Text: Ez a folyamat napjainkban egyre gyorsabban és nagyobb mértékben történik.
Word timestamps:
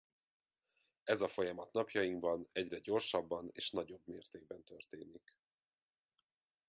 Ez 1.03 1.21
a 1.21 1.27
folyamat 1.27 1.71
napjainkban 1.73 2.49
egyre 2.51 2.79
gyorsabban 2.79 3.49
és 3.53 3.71
nagyobb 3.71 4.01
mértékben 4.05 4.63
történik. 4.63 5.35